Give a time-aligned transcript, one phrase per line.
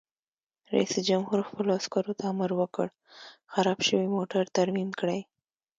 [0.73, 2.87] رئیس جمهور خپلو عسکرو ته امر وکړ؛
[3.53, 5.19] خراب شوي موټر ترمیم کړئ!